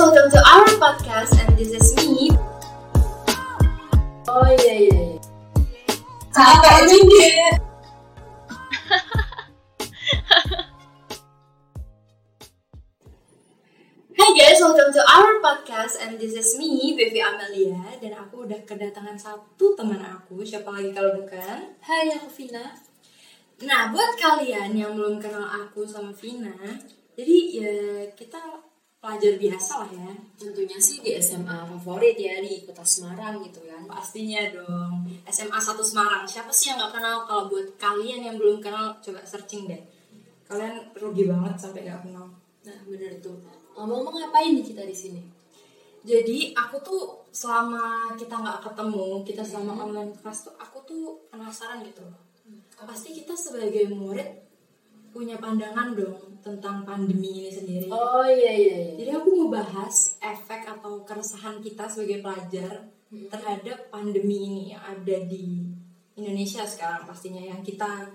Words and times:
welcome 0.00 0.32
to 0.32 0.40
our 0.40 0.64
podcast 0.80 1.36
and 1.44 1.52
this 1.60 1.76
is 1.76 1.92
me. 2.00 2.32
Oh 4.32 4.48
iya 4.48 4.88
iya. 4.88 5.20
Capek 6.32 6.88
juga. 6.88 7.28
Hi 14.16 14.28
guys, 14.32 14.56
welcome 14.64 14.88
to 14.88 15.04
our 15.04 15.36
podcast 15.44 16.00
and 16.00 16.16
this 16.16 16.32
is 16.32 16.56
me, 16.56 16.96
Bevi 16.96 17.20
Amelia 17.20 17.92
dan 18.00 18.24
aku 18.24 18.48
udah 18.48 18.56
kedatangan 18.64 19.20
satu 19.20 19.76
teman 19.76 20.00
aku, 20.00 20.40
siapa 20.40 20.80
lagi 20.80 20.96
kalau 20.96 21.12
bukan? 21.20 21.76
Hai 21.84 22.08
aku 22.16 22.32
Vina. 22.40 22.72
Nah, 23.68 23.92
buat 23.92 24.16
kalian 24.16 24.72
yang 24.72 24.96
belum 24.96 25.20
kenal 25.20 25.44
aku 25.44 25.84
sama 25.84 26.08
Vina, 26.16 26.56
jadi 27.12 27.36
ya 27.52 27.76
kita 28.16 28.69
pelajar 29.00 29.40
biasa 29.40 29.72
lah 29.82 29.90
ya. 29.90 30.12
Tentunya 30.36 30.76
sih 30.76 31.00
di 31.00 31.16
SMA 31.16 31.64
favorit 31.64 32.14
ya 32.20 32.36
di 32.44 32.62
kota 32.68 32.84
Semarang 32.84 33.40
gitu 33.40 33.64
kan. 33.64 33.88
Pastinya 33.88 34.44
dong, 34.52 35.08
SMA 35.24 35.56
1 35.56 35.80
Semarang. 35.80 36.22
Siapa 36.28 36.52
sih 36.52 36.70
yang 36.70 36.78
nggak 36.78 37.00
kenal? 37.00 37.24
Kalau 37.24 37.48
buat 37.48 37.66
kalian 37.80 38.20
yang 38.28 38.36
belum 38.36 38.60
kenal, 38.60 38.92
coba 39.00 39.24
searching 39.24 39.66
deh. 39.66 39.80
Kalian 40.44 40.92
rugi 40.94 41.24
banget 41.24 41.56
sampai 41.56 41.88
nggak 41.88 42.04
kenal. 42.04 42.28
Nah 42.68 42.78
bener 42.84 43.16
tuh. 43.24 43.40
Ngomong-ngomong 43.72 44.28
ngapain 44.28 44.52
nih 44.52 44.64
kita 44.68 44.84
di 44.84 44.92
sini? 44.92 45.22
Jadi 46.04 46.52
aku 46.56 46.76
tuh 46.80 47.24
selama 47.32 48.12
kita 48.16 48.36
nggak 48.36 48.60
ketemu, 48.68 49.24
kita 49.24 49.42
selama 49.44 49.84
online 49.88 50.12
kelas 50.20 50.48
tuh 50.48 50.54
aku 50.60 50.80
tuh 50.84 51.04
penasaran 51.32 51.80
gitu. 51.84 52.04
Pasti 52.80 53.12
kita 53.16 53.36
sebagai 53.36 53.88
murid 53.92 54.49
punya 55.10 55.36
pandangan 55.36 55.92
dong 55.94 56.40
tentang 56.40 56.86
pandemi 56.86 57.44
ini 57.44 57.50
sendiri. 57.50 57.86
Oh 57.90 58.24
iya 58.24 58.52
iya 58.54 58.76
iya. 58.78 58.92
Jadi 58.96 59.10
aku 59.12 59.28
mau 59.36 59.48
bahas 59.52 60.16
efek 60.22 60.64
atau 60.66 61.02
keresahan 61.04 61.60
kita 61.60 61.84
sebagai 61.90 62.24
pelajar 62.24 62.88
terhadap 63.10 63.90
pandemi 63.90 64.38
ini 64.46 64.62
yang 64.72 64.82
ada 64.86 65.16
di 65.26 65.66
Indonesia 66.14 66.62
sekarang 66.62 67.04
pastinya 67.04 67.42
yang 67.42 67.60
kita 67.60 68.06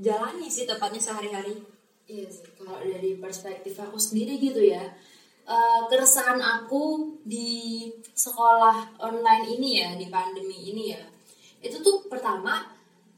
jalani 0.00 0.48
sih 0.48 0.64
tepatnya 0.64 0.98
sehari-hari. 0.98 1.60
Iya 2.08 2.26
sih. 2.32 2.48
Kalau 2.56 2.80
dari 2.80 3.20
perspektif 3.20 3.76
aku 3.78 4.00
sendiri 4.00 4.40
gitu 4.40 4.64
ya. 4.64 4.82
eh, 5.48 5.80
keresahan 5.88 6.36
aku 6.44 7.16
di 7.24 7.88
sekolah 8.12 9.00
online 9.00 9.48
ini 9.56 9.80
ya 9.80 9.96
di 9.96 10.12
pandemi 10.12 10.68
ini 10.68 10.92
ya 10.92 11.00
itu 11.58 11.82
tuh 11.82 12.06
pertama 12.06 12.68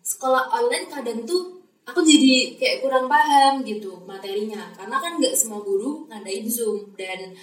sekolah 0.00 0.48
online 0.48 0.88
kadang 0.88 1.26
tuh 1.28 1.59
aku 1.90 2.06
jadi 2.06 2.54
kayak 2.54 2.76
kurang 2.86 3.10
paham 3.10 3.66
gitu 3.66 3.98
materinya. 4.06 4.70
Karena 4.78 4.96
kan 5.02 5.18
nggak 5.18 5.34
semua 5.34 5.58
guru 5.58 6.06
ngadain 6.06 6.46
zoom. 6.46 6.94
Dan 6.94 7.34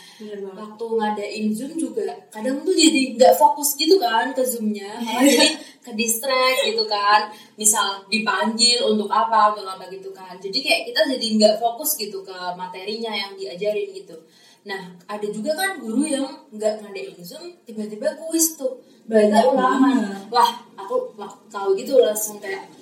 waktu 0.56 0.86
ngadain 0.88 1.46
zoom 1.52 1.76
juga 1.76 2.08
kadang 2.32 2.64
tuh 2.64 2.72
jadi 2.72 3.20
nggak 3.20 3.36
fokus 3.36 3.76
gitu 3.76 4.00
kan 4.00 4.32
ke 4.32 4.42
zoomnya. 4.48 5.04
Malah 5.04 5.28
jadi 5.36 5.50
ke 5.84 5.92
distract 5.94 6.60
gitu 6.64 6.84
kan. 6.88 7.28
Misal 7.60 8.08
dipanggil 8.08 8.88
untuk 8.88 9.12
apa 9.12 9.52
untuk 9.52 9.68
apa 9.68 9.92
gitu 9.92 10.16
kan. 10.16 10.40
Jadi 10.40 10.64
kayak 10.64 10.82
kita 10.88 11.02
jadi 11.12 11.28
nggak 11.36 11.56
fokus 11.60 12.00
gitu 12.00 12.24
ke 12.24 12.38
materinya 12.56 13.12
yang 13.12 13.36
diajarin 13.36 13.92
gitu. 13.92 14.16
Nah 14.64 14.96
ada 15.08 15.28
juga 15.28 15.52
kan 15.56 15.80
guru 15.84 16.08
yang 16.08 16.28
nggak 16.56 16.84
ngadain 16.84 17.20
zoom 17.20 17.52
tiba-tiba 17.68 18.16
kuis 18.16 18.56
tuh. 18.56 18.80
Banyak 19.08 19.56
banget. 19.56 20.28
wah 20.28 20.52
aku 20.76 21.16
wah, 21.16 21.32
tahu 21.48 21.80
gitu 21.80 21.96
langsung 22.04 22.44
kayak 22.44 22.77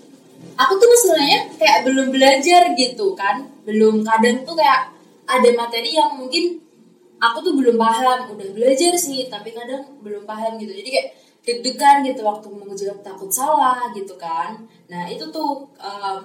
aku 0.56 0.74
tuh 0.80 0.88
sebenarnya 0.96 1.40
kayak 1.60 1.84
belum 1.88 2.08
belajar 2.12 2.62
gitu 2.78 3.16
kan. 3.18 3.44
Belum 3.68 4.06
kadang 4.06 4.46
tuh 4.48 4.56
kayak 4.56 4.94
ada 5.26 5.50
materi 5.58 5.98
yang 5.98 6.16
mungkin 6.16 6.62
aku 7.20 7.38
tuh 7.42 7.54
belum 7.58 7.76
paham. 7.76 8.32
Udah 8.34 8.50
belajar 8.56 8.94
sih 8.96 9.28
tapi 9.28 9.52
kadang 9.52 9.84
belum 10.06 10.24
paham 10.24 10.56
gitu. 10.62 10.72
Jadi 10.72 10.90
kayak 10.90 11.08
deg-degan 11.46 12.02
gitu 12.02 12.26
waktu 12.26 12.48
ngejawab 12.50 13.00
takut 13.06 13.30
salah 13.30 13.94
gitu 13.94 14.18
kan. 14.18 14.66
Nah 14.90 15.06
itu 15.06 15.30
tuh 15.30 15.70
um, 15.78 16.20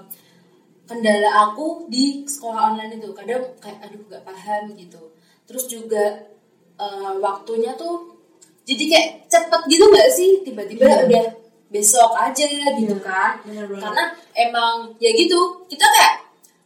kendala 0.88 1.52
aku 1.52 1.86
di 1.92 2.24
sekolah 2.24 2.72
online 2.74 2.98
itu. 2.98 3.12
Kadang 3.12 3.44
kayak 3.62 3.78
aduh 3.84 4.00
gak 4.08 4.24
paham 4.24 4.72
gitu. 4.74 5.12
Terus 5.44 5.64
juga 5.66 6.30
uh, 6.78 7.18
waktunya 7.20 7.74
tuh 7.76 8.16
jadi 8.64 8.84
kayak 8.86 9.08
cepet 9.26 9.62
gitu 9.66 9.84
gak 9.90 10.10
sih? 10.14 10.30
Tiba-tiba 10.46 10.86
Iya. 10.86 10.98
udah 11.06 11.26
besok 11.70 12.10
aja 12.12 12.44
gitu 12.74 12.92
Iya, 12.92 12.98
kan. 13.00 13.32
bener 13.42 13.64
banget. 13.64 13.82
karena 13.86 14.04
emang 14.34 14.74
ya 14.98 15.10
gitu. 15.12 15.38
Kita 15.64 15.86
kayak 15.86 16.14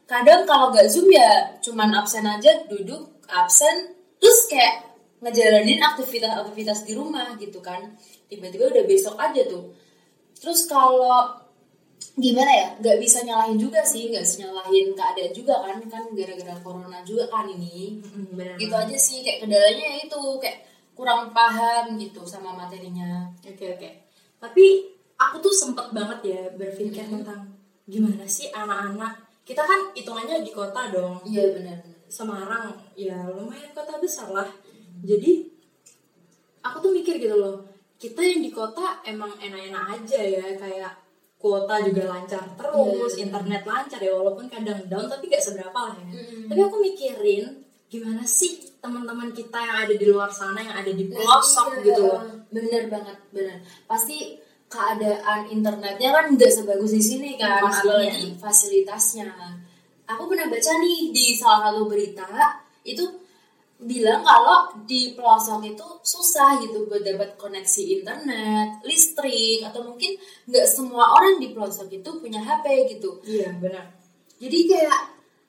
kadang 0.05 0.43
kalau 0.45 0.73
nggak 0.73 0.89
zoom 0.89 1.09
ya 1.09 1.29
cuman 1.61 1.93
absen 1.95 2.25
aja 2.25 2.65
duduk 2.67 3.05
absen 3.27 3.93
terus 4.17 4.49
kayak 4.49 4.85
ngejalanin 5.21 5.77
aktivitas-aktivitas 5.79 6.85
di 6.85 6.93
rumah 6.93 7.37
gitu 7.37 7.61
kan. 7.61 7.93
Tiba-tiba 8.27 8.69
udah 8.69 8.85
besok 8.85 9.17
aja 9.17 9.45
tuh. 9.45 9.73
Terus 10.35 10.65
kalau 10.65 11.29
gimana 12.15 12.49
ya 12.49 12.67
nggak 12.79 12.97
bisa 12.97 13.25
nyalahin 13.25 13.57
juga 13.57 13.81
sih 13.83 14.09
nggak 14.09 14.21
bisa 14.21 14.37
nyalahin 14.43 14.93
keadaan 14.93 15.33
juga 15.33 15.55
kan. 15.61 15.77
Kan 15.85 16.05
gara-gara 16.13 16.57
corona 16.61 17.01
juga 17.01 17.29
kan 17.29 17.45
ini. 17.45 18.01
Bener 18.33 18.57
gitu 18.57 18.73
banget. 18.73 18.89
aja 18.93 18.97
sih 18.99 19.21
kayak 19.21 19.45
kendalanya 19.45 19.85
ya 19.87 19.99
itu 20.05 20.21
kayak 20.41 20.59
kurang 20.93 21.29
paham 21.33 21.97
gitu 21.97 22.25
sama 22.25 22.53
materinya. 22.53 23.29
Oke 23.45 23.77
oke. 23.77 23.89
Tapi 24.37 24.94
aku 25.27 25.37
tuh 25.41 25.55
sempet 25.55 25.87
banget 25.91 26.21
ya 26.25 26.41
berpikir 26.53 27.05
tentang 27.05 27.41
gimana 27.85 28.25
sih 28.25 28.49
anak-anak. 28.51 29.13
Kita 29.45 29.61
kan 29.61 29.93
hitungannya 29.93 30.41
di 30.41 30.51
kota 30.51 30.89
dong. 30.89 31.21
iya 31.25 31.53
benar 31.53 31.79
Semarang 32.09 32.73
ya 32.95 33.29
lumayan 33.29 33.73
kota 33.73 33.99
besar 33.99 34.29
lah. 34.31 34.49
Jadi 35.01 35.51
aku 36.61 36.77
tuh 36.81 36.93
mikir 36.93 37.19
gitu 37.19 37.37
loh. 37.37 37.61
Kita 37.95 38.21
yang 38.21 38.41
di 38.41 38.51
kota 38.51 39.01
emang 39.03 39.33
enak-enak 39.37 39.85
aja 40.01 40.21
ya 40.21 40.45
kayak 40.55 40.93
kuota 41.37 41.77
juga 41.85 42.09
lancar 42.09 42.41
terus, 42.57 43.13
Iya. 43.15 43.29
internet 43.29 43.63
lancar 43.65 44.01
ya 44.01 44.17
walaupun 44.17 44.49
kadang 44.49 44.81
down 44.89 45.05
tapi 45.05 45.29
gak 45.29 45.45
seberapa 45.45 45.77
lah 45.77 45.93
ya. 46.01 46.09
Mm. 46.09 46.49
Tapi 46.49 46.61
aku 46.63 46.77
mikirin 46.81 47.45
gimana 47.85 48.25
sih 48.25 48.65
teman-teman 48.81 49.29
kita 49.31 49.61
yang 49.61 49.77
ada 49.85 49.95
di 49.95 50.07
luar 50.09 50.27
sana 50.29 50.57
yang 50.59 50.73
ada 50.73 50.89
di 50.89 51.05
pelosok 51.05 51.79
Iya, 51.79 51.85
gitu 51.85 52.03
loh. 52.09 52.21
bener 52.49 52.89
banget 52.89 53.17
bener 53.31 53.59
pasti 53.85 54.41
keadaan 54.75 55.47
internetnya 55.47 56.11
kan 56.11 56.35
nggak 56.35 56.51
sebagus 56.51 56.91
di 56.91 57.03
sini 57.03 57.39
kan 57.39 57.63
Pastinya. 57.63 58.03
apalagi 58.03 58.35
fasilitasnya 58.35 59.31
aku 60.11 60.23
pernah 60.27 60.51
baca 60.51 60.73
nih 60.83 61.15
di 61.15 61.39
salah 61.39 61.71
satu 61.71 61.87
berita 61.87 62.27
itu 62.85 63.25
bilang 63.85 64.25
kalau 64.25 64.73
di 64.89 65.13
pelosok 65.13 65.61
itu 65.67 65.87
susah 66.01 66.57
gitu 66.63 66.89
buat 66.89 67.05
dapat 67.05 67.37
koneksi 67.37 68.01
internet, 68.01 68.81
listrik 68.87 69.61
atau 69.67 69.85
mungkin 69.85 70.17
nggak 70.49 70.67
semua 70.69 71.11
orang 71.11 71.37
di 71.37 71.53
pelosok 71.53 71.91
itu 71.93 72.11
punya 72.17 72.41
HP 72.41 72.97
gitu. 72.97 73.21
Iya 73.27 73.53
benar. 73.61 73.93
Jadi 74.41 74.59
kayak 74.71 75.01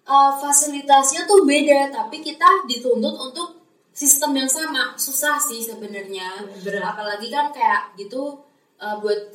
uh, 0.09 0.35
fasilitasnya 0.41 1.23
tuh 1.29 1.47
beda, 1.47 1.93
tapi 1.93 2.19
kita 2.19 2.67
dituntut 2.67 3.15
untuk 3.15 3.49
sistem 3.95 4.35
yang 4.35 4.49
sama. 4.51 4.97
Susah 4.99 5.39
sih 5.39 5.63
sebenarnya. 5.63 6.43
Apalagi 6.83 7.31
kan 7.31 7.55
kayak 7.55 7.95
gitu 7.95 8.44
uh, 8.79 8.97
buat 8.99 9.33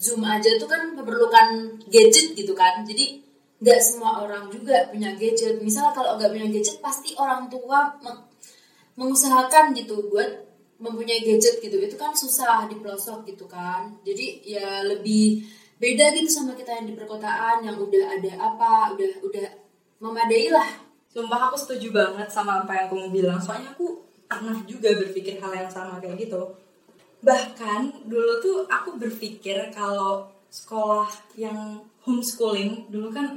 Zoom 0.00 0.24
aja 0.24 0.56
tuh 0.56 0.64
kan 0.64 0.96
memerlukan 0.96 1.76
gadget 1.92 2.32
gitu 2.32 2.56
kan. 2.56 2.80
Jadi 2.88 3.20
nggak 3.60 3.80
semua 3.84 4.24
orang 4.24 4.48
juga 4.48 4.88
punya 4.88 5.12
gadget. 5.12 5.60
Misal 5.60 5.92
kalau 5.92 6.16
nggak 6.16 6.32
punya 6.32 6.48
gadget, 6.48 6.80
pasti 6.80 7.12
orang 7.20 7.52
tua 7.52 7.92
meng- 8.00 8.24
mengusahakan 8.96 9.76
gitu 9.76 10.08
buat 10.08 10.48
mempunyai 10.80 11.20
gadget 11.20 11.60
gitu. 11.60 11.76
Itu 11.76 12.00
kan 12.00 12.16
susah 12.16 12.64
di 12.72 12.80
pelosok 12.80 13.28
gitu 13.28 13.44
kan. 13.44 14.00
Jadi 14.00 14.40
ya 14.48 14.80
lebih 14.88 15.44
beda 15.76 16.12
gitu 16.16 16.28
sama 16.28 16.56
kita 16.56 16.80
yang 16.80 16.88
di 16.88 16.94
perkotaan 16.96 17.60
yang 17.64 17.76
udah 17.76 18.04
ada 18.16 18.32
apa, 18.36 18.96
udah 18.96 19.12
udah 19.20 19.46
memadai 20.00 20.48
lah. 20.48 20.68
Sumpah 21.12 21.52
aku 21.52 21.56
setuju 21.60 21.92
banget 21.92 22.32
sama 22.32 22.64
apa 22.64 22.72
yang 22.72 22.86
kamu 22.88 23.08
bilang. 23.12 23.36
Soalnya 23.36 23.76
aku 23.76 24.00
pernah 24.24 24.56
juga 24.64 24.96
berpikir 24.96 25.36
hal 25.42 25.52
yang 25.52 25.68
sama 25.68 26.00
kayak 26.00 26.16
gitu. 26.16 26.56
Bahkan 27.20 27.80
dulu 28.04 28.32
tuh 28.38 28.56
aku 28.66 28.96
berpikir 28.96 29.68
kalau 29.70 30.24
sekolah 30.48 31.06
yang 31.34 31.78
homeschooling 32.00 32.88
dulu 32.88 33.08
kan 33.08 33.28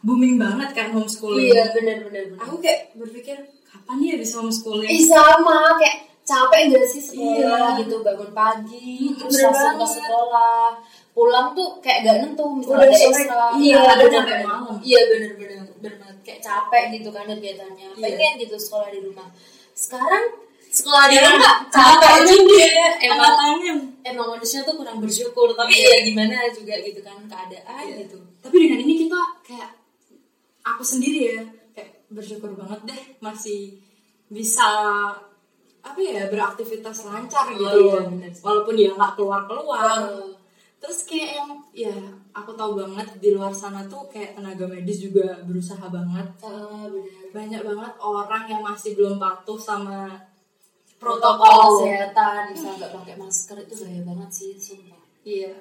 booming 0.00 0.36
banget 0.36 0.70
kan 0.72 0.90
homeschooling. 0.90 1.48
Iya 1.48 1.70
benar 1.70 1.96
benar 2.04 2.22
benar. 2.28 2.42
Aku 2.42 2.58
kayak 2.58 2.92
berpikir 2.92 3.38
kapan 3.64 3.98
ya 4.02 4.14
bisa 4.16 4.38
homeschooling? 4.38 4.86
Ih 4.86 5.06
sama 5.06 5.78
kayak 5.78 5.96
capek 6.22 6.70
gak 6.70 6.86
sih 6.86 7.02
sekolah 7.02 7.74
Iya. 7.74 7.82
gitu 7.82 7.98
bangun 8.00 8.30
pagi 8.30 9.10
Hmm, 9.10 9.14
terus 9.18 9.42
langsung 9.42 9.74
ke 9.76 9.86
sekolah 9.92 10.70
pulang 11.12 11.50
tuh 11.50 11.82
kayak 11.82 11.98
gak 12.00 12.16
nentu 12.20 12.46
misalnya 12.52 12.86
ada 12.86 12.94
sore. 12.94 13.10
ekstra 13.12 13.46
Iya, 13.52 13.78
ada 13.80 13.94
bener, 14.00 14.22
sampai 14.22 14.38
malam 14.40 14.74
iya 14.80 15.00
bener 15.04 15.30
bener 15.34 15.58
bener 15.72 15.94
banget 15.98 16.18
kayak 16.22 16.40
capek 16.40 16.82
gitu 16.94 17.08
kan 17.10 17.26
kegiatannya 17.26 17.86
Iya. 17.90 17.98
pengen 18.00 18.32
gitu 18.38 18.54
sekolah 18.56 18.88
di 18.88 19.00
rumah 19.02 19.28
sekarang 19.74 20.24
sekolah 20.72 21.04
di 21.06 21.14
Iya, 21.14 21.28
rumah 21.28 21.54
capek 21.68 21.96
capek 22.00 22.16
juga 22.24 22.64
Emang 22.64 22.96
emang 22.98 23.32
tangan. 23.36 23.78
emang 24.02 24.26
manusia 24.30 24.58
tuh 24.62 24.74
kurang 24.74 24.98
bersyukur 24.98 25.52
tapi 25.52 25.72
Iya. 25.74 25.90
ya 25.90 25.98
gimana 26.02 26.36
juga 26.48 26.74
gitu 26.78 27.00
kan 27.00 27.18
keadaan 27.24 27.84
Iya. 27.84 27.96
gitu 28.02 28.18
Tapi 28.40 28.56
dengan 28.58 28.78
ini 28.80 28.94
kita 29.02 29.20
kayak 29.44 29.70
aku 30.62 30.82
sendiri 30.82 31.20
ya 31.30 31.40
kayak 31.70 32.08
bersyukur 32.08 32.50
banget 32.52 32.80
deh 32.86 33.02
masih 33.18 33.76
bisa 34.26 34.64
apa 35.78 35.98
ya 35.98 36.24
beraktivitas 36.26 37.04
lancar 37.04 37.44
Oh, 37.44 37.52
gitu 37.52 37.66
iya, 37.82 37.94
loh. 37.98 38.06
bener 38.08 38.30
sih. 38.30 38.40
walaupun 38.40 38.72
dia 38.72 38.90
nggak 38.90 39.12
keluar 39.12 39.40
keluar 39.44 39.98
Oh. 40.00 40.30
terus 40.78 41.04
kayak 41.04 41.30
yang 41.36 41.50
ya 41.72 41.94
aku 42.32 42.50
tahu 42.52 42.74
banget 42.76 43.06
di 43.18 43.30
luar 43.30 43.52
sana 43.52 43.84
tuh 43.84 44.08
kayak 44.08 44.34
tenaga 44.34 44.64
medis 44.64 44.98
juga 45.00 45.42
berusaha 45.42 45.84
banget 45.84 46.26
benar. 46.38 46.90
banyak 47.30 47.60
banget 47.60 47.92
orang 48.00 48.44
yang 48.48 48.62
masih 48.62 48.94
belum 48.94 49.14
patuh 49.16 49.54
sama 49.54 50.10
protokol 51.02 51.82
kesehatan 51.82 52.54
misal 52.54 52.78
nggak 52.78 52.92
pakai 52.94 53.14
masker 53.18 53.58
itu 53.66 53.74
bahaya 53.82 54.02
banget 54.06 54.30
sih 54.30 54.50
sumpah. 54.54 55.02
Iya. 55.26 55.52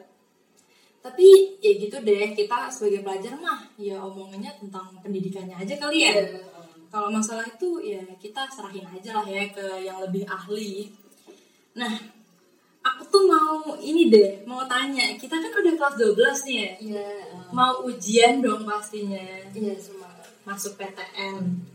Tapi 1.02 1.58
ya 1.58 1.72
gitu 1.82 1.98
deh 2.06 2.30
kita 2.38 2.70
sebagai 2.70 3.02
pelajar 3.02 3.34
mah 3.42 3.66
ya 3.82 3.98
omongannya 3.98 4.54
tentang 4.62 4.94
pendidikannya 5.02 5.58
aja 5.58 5.74
kali 5.82 6.06
ya. 6.06 6.14
Iya. 6.14 6.54
kalau 6.92 7.08
masalah 7.08 7.48
itu 7.48 7.80
ya 7.80 8.04
kita 8.20 8.52
serahin 8.52 8.84
aja 8.84 9.16
lah 9.16 9.24
ya 9.24 9.50
ke 9.50 9.66
yang 9.82 9.98
lebih 10.04 10.28
ahli. 10.28 10.92
Nah 11.74 11.98
aku 12.84 13.08
tuh 13.10 13.26
mau 13.26 13.74
ini 13.82 14.14
deh 14.14 14.46
mau 14.46 14.62
tanya. 14.70 15.18
Kita 15.18 15.42
kan 15.42 15.50
udah 15.50 15.74
kelas 15.74 15.96
12 15.98 16.46
nih 16.46 16.56
ya. 16.62 16.72
Iya 16.78 17.10
ah. 17.34 17.50
mau 17.50 17.82
ujian 17.88 18.44
dong 18.44 18.68
pastinya. 18.68 19.24
Iya 19.50 19.74
semua. 19.80 20.12
Masuk 20.46 20.78
PTN 20.78 21.72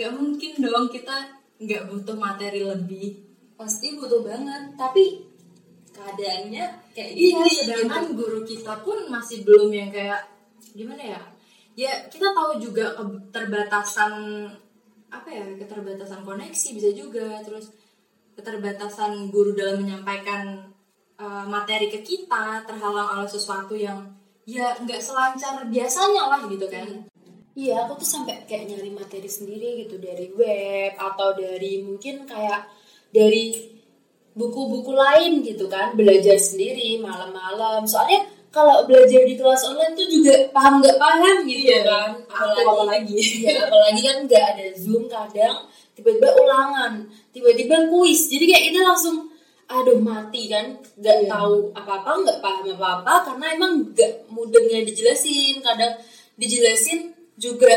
nggak 0.00 0.10
mungkin 0.14 0.52
dong 0.62 0.86
kita 0.88 1.39
nggak 1.60 1.92
butuh 1.92 2.16
materi 2.16 2.64
lebih. 2.64 3.20
Pasti 3.54 3.92
butuh 3.94 4.24
banget 4.24 4.74
tapi 4.80 5.28
keadaannya 5.92 6.64
kayak 6.96 7.12
iya 7.12 7.44
gini. 7.44 7.50
sedangkan 7.52 8.04
gitu. 8.08 8.16
guru 8.16 8.40
kita 8.48 8.74
pun 8.80 8.98
masih 9.12 9.44
belum 9.44 9.68
yang 9.68 9.90
kayak 9.92 10.24
gimana 10.72 11.02
ya? 11.16 11.22
Ya 11.76 11.92
kita 12.08 12.32
tahu 12.32 12.56
juga 12.56 12.96
keterbatasan 12.96 14.12
apa 15.10 15.28
ya 15.28 15.44
keterbatasan 15.60 16.24
koneksi 16.24 16.68
bisa 16.72 16.90
juga. 16.96 17.44
Terus 17.44 17.76
keterbatasan 18.34 19.28
guru 19.28 19.52
dalam 19.52 19.84
menyampaikan 19.84 20.72
uh, 21.20 21.44
materi 21.44 21.92
ke 21.92 22.00
kita 22.00 22.64
terhalang 22.64 23.20
oleh 23.20 23.28
sesuatu 23.28 23.76
yang 23.76 24.08
ya 24.48 24.72
nggak 24.80 24.98
selancar 24.98 25.68
biasanya 25.68 26.32
lah 26.32 26.40
gitu 26.48 26.66
kan 26.66 26.88
Iya, 27.50 27.82
aku 27.84 27.98
tuh 27.98 28.08
sampai 28.08 28.46
kayak 28.46 28.70
nyari 28.70 28.90
materi 28.94 29.26
sendiri 29.26 29.84
gitu 29.84 29.98
dari 29.98 30.30
web 30.32 30.94
atau 30.94 31.34
dari 31.34 31.82
mungkin 31.82 32.22
kayak 32.24 32.70
dari 33.10 33.74
buku-buku 34.38 34.94
lain 34.94 35.42
gitu 35.42 35.66
kan 35.66 35.98
belajar 35.98 36.38
sendiri 36.38 37.02
malam-malam. 37.02 37.82
Soalnya 37.82 38.22
kalau 38.54 38.86
belajar 38.86 39.26
di 39.26 39.34
kelas 39.34 39.66
online 39.66 39.94
tuh 39.98 40.06
juga 40.06 40.34
paham 40.54 40.78
nggak 40.78 40.98
paham 40.98 41.36
gitu 41.46 41.70
Iya, 41.70 41.80
kan. 41.86 42.10
aku 42.30 42.60
apalagi. 42.70 43.18
Iya, 43.18 43.66
apalagi 43.66 44.00
kan 44.02 44.16
nggak 44.30 44.44
ada 44.54 44.64
zoom 44.78 45.10
kadang 45.10 45.66
tiba-tiba 45.98 46.30
ulangan, 46.38 46.92
tiba-tiba 47.34 47.90
kuis. 47.90 48.30
Jadi 48.30 48.44
kayak 48.46 48.64
kita 48.70 48.80
langsung 48.86 49.26
aduh 49.70 49.98
mati 50.02 50.50
kan 50.50 50.66
nggak 50.98 51.18
Iya. 51.26 51.30
tahu 51.30 51.70
apa-apa 51.74 52.10
nggak 52.26 52.38
paham 52.42 52.66
apa-apa 52.74 53.14
karena 53.26 53.46
emang 53.54 53.72
nggak 53.94 54.26
mudahnya 54.26 54.82
dijelasin 54.82 55.62
kadang 55.62 55.94
dijelasin 56.34 57.14
juga 57.40 57.72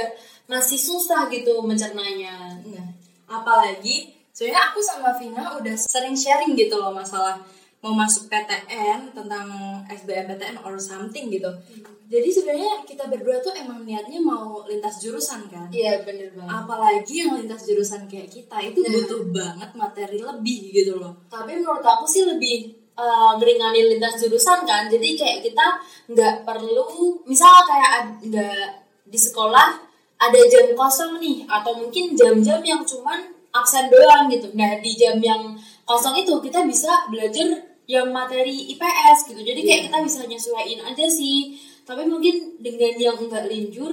masih 0.45 0.75
susah 0.75 1.31
gitu 1.31 1.63
mencernanya 1.63 2.59
Nah, 2.67 2.87
apalagi 3.25 4.11
sebenarnya 4.29 4.61
aku 4.69 4.79
sama 4.83 5.15
Vina 5.15 5.55
udah 5.55 5.75
sering 5.79 6.13
sharing 6.13 6.51
gitu 6.53 6.75
loh 6.75 6.91
masalah 6.91 7.39
mau 7.79 7.91
masuk 7.91 8.31
PTN 8.31 9.11
tentang 9.11 9.47
SBMPTN 9.91 10.63
or 10.63 10.79
something 10.79 11.27
gitu. 11.27 11.51
Jadi 12.07 12.29
sebenarnya 12.31 12.79
kita 12.87 13.11
berdua 13.11 13.43
tuh 13.43 13.51
emang 13.51 13.83
niatnya 13.83 14.23
mau 14.23 14.63
lintas 14.63 15.03
jurusan 15.03 15.51
kan. 15.51 15.67
iya 15.67 15.99
bener 15.99 16.31
banget 16.31 16.47
Apalagi 16.63 17.13
yang 17.19 17.35
lintas 17.35 17.67
jurusan 17.67 18.07
kayak 18.07 18.31
kita 18.31 18.55
itu 18.63 18.79
Nah. 18.79 18.91
butuh 19.03 19.21
banget 19.35 19.69
materi 19.75 20.19
lebih 20.21 20.59
gitu 20.71 20.95
loh. 20.95 21.11
tapi 21.27 21.59
menurut 21.59 21.83
aku 21.83 22.07
sih 22.07 22.23
lebih 22.23 22.71
ngeringanin 22.93 23.97
lintas 23.97 24.21
jurusan 24.21 24.63
kan 24.63 24.85
jadi 24.87 25.07
kayak 25.17 25.39
kita 25.41 25.65
nggak 26.13 26.45
perlu 26.45 26.85
misal 27.25 27.65
kayak 27.65 28.21
nggak 28.21 28.82
di 29.03 29.19
sekolah 29.19 29.69
ada 30.17 30.39
jam 30.47 30.71
kosong 30.73 31.19
nih 31.19 31.43
atau 31.45 31.75
mungkin 31.75 32.15
jam-jam 32.15 32.63
yang 32.63 32.81
cuman 32.87 33.19
absen 33.53 33.91
doang 33.91 34.31
gitu 34.31 34.49
nah 34.55 34.79
di 34.79 34.91
jam 34.95 35.19
yang 35.19 35.53
kosong 35.83 36.15
itu 36.17 36.33
kita 36.39 36.63
bisa 36.65 37.07
belajar 37.11 37.59
yang 37.83 38.07
materi 38.09 38.71
IPS 38.73 39.27
gitu 39.29 39.43
jadi 39.43 39.59
kayak 39.59 39.79
Iya. 39.83 39.85
kita 39.91 39.97
bisa 40.07 40.19
nyesuaiin 40.23 40.79
aja 40.81 41.05
sih 41.05 41.59
tapi 41.83 42.07
mungkin 42.07 42.55
dengan 42.63 42.95
yang 42.95 43.17
enggak 43.19 43.51
linjur 43.51 43.91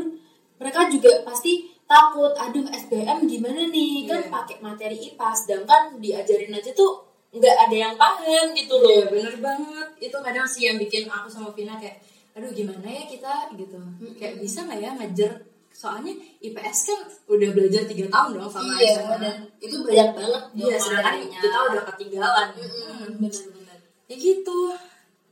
mereka 0.63 0.87
juga 0.87 1.27
pasti 1.27 1.67
takut 1.91 2.31
aduh 2.39 2.71
SBM 2.71 3.27
gimana 3.27 3.67
nih 3.67 4.07
kan 4.07 4.23
Iya. 4.23 4.31
pakai 4.31 4.57
materi 4.63 4.97
IPA 5.11 5.29
sedangkan 5.35 5.83
diajarin 5.99 6.55
aja 6.55 6.71
tuh 6.71 7.03
nggak 7.31 7.57
ada 7.67 7.77
yang 7.77 7.95
paham 7.99 8.55
gitu 8.55 8.75
loh 8.79 8.91
Iya 8.91 9.07
bener 9.07 9.35
banget. 9.39 9.89
Itu 10.03 10.19
kadang 10.19 10.47
sih 10.51 10.67
yang 10.67 10.79
bikin 10.83 11.07
aku 11.07 11.31
sama 11.31 11.55
Vina 11.55 11.79
kayak, 11.79 12.03
aduh 12.31 12.51
gimana 12.51 12.87
ya 12.87 13.05
kita 13.05 13.35
gitu. 13.55 13.79
Kayak 14.15 14.35
bisa 14.39 14.59
nggak 14.63 14.79
ya 14.79 14.91
ngejar 14.95 15.33
soalnya 15.71 16.11
IPS 16.41 16.79
kan 16.85 17.01
udah 17.27 17.49
belajar 17.51 17.83
tiga 17.87 18.07
tahun 18.09 18.31
dong 18.37 18.49
sama 18.49 18.75
iya 18.77 18.91
SMA. 18.97 19.17
dan 19.17 19.37
itu 19.59 19.77
banyak 19.81 20.11
banget 20.13 20.43
Iya, 20.53 20.67
dong 20.69 20.83
sedangkan 20.83 21.15
kita 21.33 21.59
udah 21.65 21.83
ketinggalan. 21.89 22.49
Mm-mm, 22.53 22.85
Hmm. 22.91 23.13
benar-benar 23.17 23.79
Ya 24.05 24.17
gitu. 24.17 24.61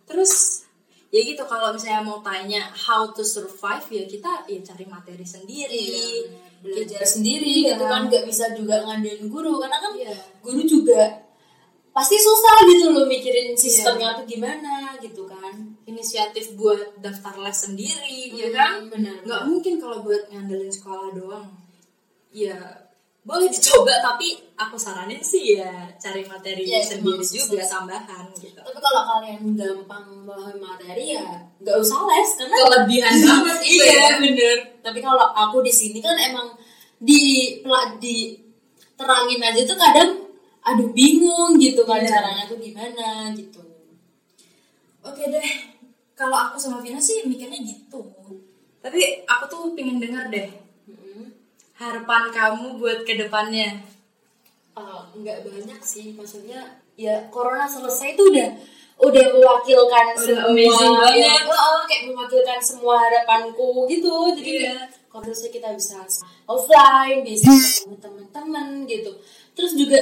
Terus 0.05 0.33
ya 1.09 1.21
gitu 1.21 1.43
kalau 1.43 1.71
misalnya 1.71 2.01
mau 2.01 2.21
tanya 2.21 2.63
how 2.71 3.09
to 3.09 3.21
survive 3.21 3.83
ya 3.89 4.05
kita 4.05 4.47
ya 4.47 4.59
cari 4.63 4.85
materi 4.85 5.27
sendiri. 5.27 5.75
Iya, 5.75 6.31
belajar 6.59 6.99
Kita- 6.99 7.13
sendiri 7.13 7.47
Iya. 7.63 7.75
gitu 7.75 7.85
kan 7.85 8.03
nggak 8.07 8.25
bisa 8.25 8.45
juga 8.53 8.77
ngandelin 8.81 9.27
guru 9.27 9.59
karena 9.59 9.79
kan 9.79 9.93
Iya. 9.93 10.15
guru 10.39 10.63
juga 10.63 11.03
pasti 11.99 12.15
susah 12.17 12.57
gitu 12.65 12.87
loh 12.89 13.05
mikirin 13.05 13.53
sistemnya 13.53 14.15
tuh 14.15 14.23
gimana 14.25 14.95
gitu 14.99 15.27
kan 15.27 15.75
Inisiatif 15.85 16.53
buat 16.55 16.79
daftar 16.97 17.35
les 17.39 17.59
sendiri, 17.59 18.31
ya 18.31 18.47
Hmm, 18.47 18.55
kan? 18.55 18.71
benar. 18.87 19.17
Nggak 19.25 19.43
mungkin 19.43 19.75
kalau 19.77 19.99
buat 19.99 20.29
ngandelin 20.29 20.69
sekolah 20.69 21.11
doang. 21.11 21.49
Ya 22.31 22.55
boleh 23.21 23.49
dicoba 23.49 23.93
tapi 23.99 24.37
aku 24.55 24.77
saranin 24.77 25.19
sih 25.19 25.57
ya 25.57 25.69
cari 25.97 26.25
materi 26.25 26.65
Iya, 26.65 26.81
sendiri 26.81 27.21
juga 27.21 27.61
susah. 27.61 27.69
tambahan 27.75 28.25
gitu. 28.33 28.57
tapi 28.57 28.79
kalau 28.79 29.03
kalian 29.05 29.53
gampang 29.53 30.05
memahami 30.09 30.57
materi 30.57 31.13
ya 31.13 31.25
nggak 31.59 31.77
usah 31.77 32.05
les 32.05 32.31
karena 32.37 32.57
Kelebihan 32.57 33.15
banget 33.27 33.59
iya 33.67 33.85
ya. 33.85 34.09
bener 34.17 34.57
tapi 34.81 34.99
kalau 34.99 35.29
aku 35.29 35.61
di 35.61 35.69
sini 35.69 36.01
kan 36.01 36.17
emang 36.17 36.57
di 36.97 37.21
di 37.99 38.17
terangin 38.95 39.41
aja 39.43 39.61
tuh 39.63 39.77
kadang 39.77 40.11
aduh 40.69 40.89
bingung 40.93 41.57
gitu 41.57 41.83
kan 41.83 42.01
Iya. 42.01 42.09
caranya 42.13 42.45
tuh 42.45 42.59
gimana 42.59 43.33
gitu 43.33 43.61
Oke 44.99 45.25
deh, 45.25 45.49
kalau 46.13 46.37
aku 46.37 46.61
sama 46.61 46.85
Vina 46.85 47.01
sih 47.01 47.25
mikirnya 47.25 47.57
gitu. 47.65 48.13
Tapi 48.79 49.25
aku 49.25 49.45
tuh 49.49 49.61
pengen 49.73 49.97
denger 49.97 50.29
deh 50.29 50.49
harapan 51.75 52.29
kamu 52.29 52.77
buat 52.77 53.07
ke 53.07 53.15
depannya. 53.17 53.79
Uh, 54.75 55.07
nggak 55.15 55.43
banyak 55.43 55.81
sih 55.81 56.13
maksudnya 56.13 56.83
ya 56.95 57.27
corona 57.31 57.67
selesai 57.67 58.15
tuh 58.15 58.31
udah 58.31 58.51
udah 58.99 59.25
mewakilkan 59.33 60.07
Udah 60.15 60.23
semua 60.23 60.51
amazing 60.51 60.95
banget. 60.95 61.23
ya, 61.23 61.35
oh, 61.51 61.83
kayak 61.87 62.03
mewakilkan 62.11 62.59
semua 62.59 62.95
harapanku 62.99 63.87
gitu 63.87 64.11
jadi 64.39 64.51
kayak 64.55 64.83
kalau 65.07 65.23
selesai 65.27 65.51
kita 65.51 65.69
bisa 65.75 65.99
offline 66.47 67.27
bisa 67.27 67.51
ketemu 67.51 67.95
teman-teman 67.99 68.67
gitu 68.87 69.11
terus 69.55 69.75
juga 69.75 69.99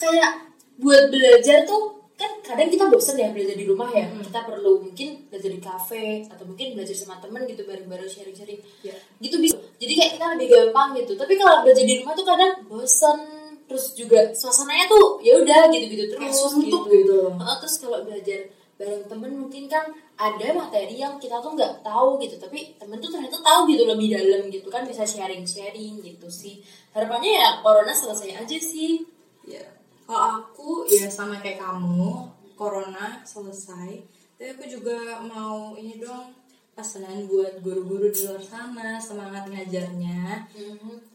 kayak 0.00 0.32
buat 0.80 1.12
belajar 1.12 1.68
tuh 1.68 2.00
kan 2.20 2.32
kadang 2.44 2.68
kita 2.68 2.84
bosan 2.92 3.16
ya 3.16 3.32
belajar 3.32 3.56
di 3.56 3.64
rumah 3.64 3.88
ya. 3.92 4.04
Hmm. 4.04 4.20
kita 4.20 4.44
perlu 4.44 4.84
mungkin 4.84 5.24
belajar 5.32 5.50
di 5.56 5.60
kafe 5.60 6.04
atau 6.28 6.44
mungkin 6.44 6.76
belajar 6.76 6.92
sama 6.92 7.16
temen 7.16 7.48
gitu 7.48 7.64
bareng-bareng 7.64 8.08
sharing-sharing. 8.12 8.60
Iya. 8.84 8.96
gitu 9.24 9.36
bisa. 9.40 9.56
Jadi 9.80 9.92
kayak 9.96 10.10
kita 10.20 10.24
lebih 10.36 10.48
gampang 10.52 10.88
gitu. 11.00 11.12
Tapi 11.16 11.32
kalau 11.40 11.64
belajar 11.64 11.84
di 11.84 11.94
rumah 12.04 12.12
tuh 12.12 12.26
kadang 12.28 12.52
bosan 12.68 13.18
terus 13.64 13.94
juga 13.96 14.34
suasananya 14.36 14.90
tuh 14.90 15.22
ya 15.22 15.38
udah 15.40 15.70
gitu-gitu 15.72 16.12
Kayak 16.12 16.34
terus 16.34 16.52
suntuk 16.52 16.90
gitu. 16.92 17.32
gitu. 17.32 17.40
Terus 17.40 17.74
kalau 17.80 17.98
belajar 18.04 18.40
bareng 18.76 19.04
temen 19.08 19.32
mungkin 19.40 19.64
kan 19.68 19.84
ada 20.20 20.48
materi 20.52 21.00
yang 21.00 21.16
kita 21.16 21.40
tuh 21.40 21.56
nggak 21.56 21.80
tahu 21.80 22.20
gitu. 22.20 22.36
Tapi 22.36 22.76
temen 22.76 23.00
tuh 23.00 23.08
ternyata 23.16 23.40
tahu 23.40 23.64
gitu 23.72 23.88
lebih 23.88 24.12
dalam 24.12 24.44
gitu 24.52 24.68
kan. 24.68 24.84
Bisa 24.84 25.08
sharing-sharing 25.08 26.04
gitu 26.04 26.28
sih. 26.28 26.60
Harapannya 26.92 27.32
ya 27.40 27.48
corona 27.64 27.96
selesai 27.96 28.44
aja 28.44 28.58
sih. 28.60 29.08
Ya, 29.48 29.64
kalau 30.10 30.42
aku 30.42 30.90
ya 30.90 31.06
sama 31.06 31.38
kayak 31.38 31.62
kamu, 31.62 32.26
corona 32.58 33.22
selesai. 33.22 34.02
Tapi 34.34 34.58
aku 34.58 34.66
juga 34.66 35.22
mau 35.22 35.78
ini 35.78 36.02
dong 36.02 36.34
pesanan 36.74 37.28
buat 37.28 37.60
guru-guru 37.60 38.08
di 38.08 38.26
luar 38.26 38.42
sana 38.42 38.98
semangat 38.98 39.46
ngajarnya. 39.46 40.50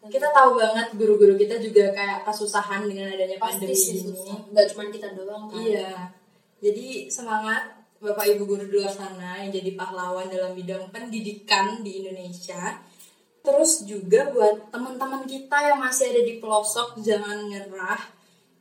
Kita 0.08 0.32
tahu 0.32 0.62
banget 0.62 0.94
guru-guru 0.96 1.36
kita 1.36 1.60
juga 1.60 1.92
kayak 1.92 2.24
kesusahan 2.24 2.88
dengan 2.88 3.12
adanya 3.12 3.36
pasti 3.42 3.66
pandemi 3.66 3.75
sih 3.75 3.98
ini. 4.06 4.34
nggak 4.54 4.66
cuma 4.72 4.84
kita 4.94 5.12
doang 5.18 5.50
kan 5.50 5.58
Iya. 5.60 5.92
Jadi 6.64 7.12
semangat 7.12 7.84
Bapak 7.98 8.30
Ibu 8.30 8.46
guru 8.46 8.64
di 8.70 8.78
luar 8.78 8.94
sana 8.94 9.42
yang 9.42 9.50
jadi 9.50 9.74
pahlawan 9.74 10.30
dalam 10.30 10.54
bidang 10.54 10.88
pendidikan 10.94 11.82
di 11.82 12.06
Indonesia. 12.06 12.78
Terus 13.42 13.86
juga 13.90 14.30
buat 14.30 14.70
teman-teman 14.70 15.25
kita 15.25 15.74
yang 15.74 15.82
masih 15.82 16.14
ada 16.14 16.22
di 16.22 16.38
pelosok 16.38 17.02
jangan 17.02 17.50
nyerah. 17.50 18.15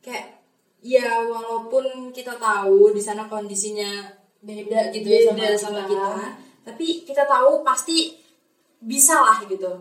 Kayak 0.05 0.37
ya 0.85 1.25
walaupun 1.25 2.13
kita 2.13 2.37
tahu 2.37 2.93
di 2.93 3.01
sana 3.01 3.25
kondisinya 3.25 4.05
beda 4.45 4.93
gitu 4.93 5.09
ya 5.09 5.33
beda 5.33 5.57
sama 5.57 5.89
kita. 5.89 6.37
tapi 6.61 7.01
kita 7.01 7.25
tahu 7.25 7.65
pasti 7.65 8.13
bisa 8.85 9.17
lah 9.17 9.41
gitu. 9.49 9.73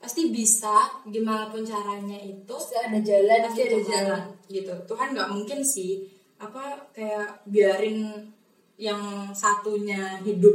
Pasti 0.00 0.32
bisa 0.32 0.88
gimana 1.04 1.52
pun 1.52 1.60
caranya 1.60 2.16
itu 2.16 2.48
pasti 2.48 2.80
ada 2.80 2.96
jalan 3.04 3.40
pasti 3.44 3.60
ada 3.60 3.76
gitu 3.76 3.76
kan. 3.84 3.92
jalan 3.92 4.22
gitu. 4.48 4.74
Tuhan 4.88 5.08
nggak 5.12 5.30
mungkin 5.36 5.60
sih 5.60 6.08
apa 6.40 6.88
kayak 6.96 7.44
biarin 7.44 8.24
yang 8.80 9.28
satunya 9.34 10.22
hidup 10.24 10.54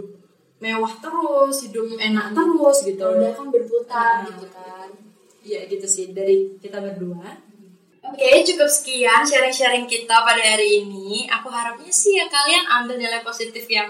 mewah 0.64 0.96
terus 1.04 1.70
hidup 1.70 1.86
enak 2.02 2.34
terus 2.34 2.78
gitu. 2.88 3.04
Udah 3.06 3.30
kan 3.38 3.48
berputar 3.54 4.26
Nah. 4.26 4.34
gitu 4.34 4.46
kan. 4.50 4.90
ya 5.46 5.60
gitu 5.70 5.86
sih. 5.86 6.16
Dari 6.16 6.58
kita 6.58 6.82
berdua 6.82 7.53
Oke, 8.04 8.44
cukup 8.44 8.68
sekian 8.68 9.24
sharing-sharing 9.24 9.88
kita 9.88 10.12
pada 10.12 10.44
hari 10.44 10.84
ini. 10.84 11.24
Aku 11.32 11.48
harapnya 11.48 11.88
sih 11.88 12.20
ya 12.20 12.28
kalian 12.28 12.68
ambil 12.68 13.00
nilai 13.00 13.24
positif 13.24 13.64
yang 13.72 13.88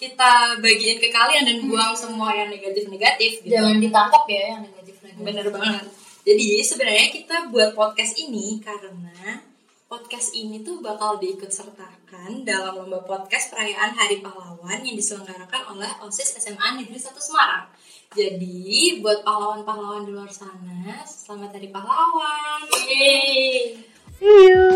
kita 0.00 0.56
bagiin 0.64 0.96
ke 0.96 1.12
kalian 1.12 1.44
dan 1.44 1.56
buang 1.68 1.92
semua 1.92 2.32
yang 2.32 2.48
negatif-negatif 2.48 3.44
gitu. 3.44 3.52
jangan 3.52 3.76
ditangkap 3.76 4.24
ya 4.32 4.56
yang 4.56 4.60
negatif 4.64 4.94
negatif 5.04 5.24
Bener 5.28 5.46
banget. 5.52 5.84
Jadi 6.24 6.48
sebenarnya 6.64 7.08
kita 7.12 7.36
buat 7.52 7.76
podcast 7.76 8.16
ini 8.16 8.64
karena 8.64 9.44
podcast 9.90 10.38
ini 10.38 10.62
tuh 10.62 10.78
bakal 10.78 11.18
diikut 11.18 11.50
sertakan 11.50 12.46
dalam 12.46 12.78
lomba 12.78 13.02
podcast 13.02 13.50
perayaan 13.50 13.90
Hari 13.90 14.22
Pahlawan 14.22 14.86
yang 14.86 14.94
diselenggarakan 14.94 15.74
oleh 15.74 15.90
OSIS 16.06 16.38
SMA 16.38 16.78
Negeri 16.78 16.94
1 16.94 17.10
Semarang. 17.18 17.66
Jadi 18.14 19.02
buat 19.02 19.26
pahlawan-pahlawan 19.26 20.06
di 20.06 20.14
luar 20.14 20.30
sana, 20.30 21.02
selamat 21.02 21.58
Hari 21.58 21.74
Pahlawan. 21.74 22.62
Yeay. 22.70 23.82
See 24.14 24.46
you. 24.46 24.70